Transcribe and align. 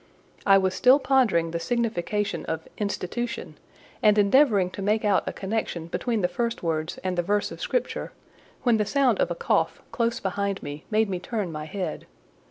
I 0.47 0.57
was 0.57 0.73
still 0.73 0.97
pondering 0.97 1.51
the 1.51 1.59
signification 1.59 2.43
of 2.45 2.67
"Institution," 2.79 3.59
and 4.01 4.17
endeavouring 4.17 4.71
to 4.71 4.81
make 4.81 5.05
out 5.05 5.23
a 5.27 5.31
connection 5.31 5.85
between 5.85 6.21
the 6.21 6.27
first 6.27 6.63
words 6.63 6.97
and 7.03 7.15
the 7.15 7.21
verse 7.21 7.51
of 7.51 7.61
Scripture, 7.61 8.11
when 8.63 8.77
the 8.77 8.85
sound 8.87 9.19
of 9.19 9.29
a 9.29 9.35
cough 9.35 9.79
close 9.91 10.19
behind 10.19 10.63
me 10.63 10.85
made 10.89 11.07
me 11.07 11.19
turn 11.19 11.51
my 11.51 11.65
head. 11.65 12.07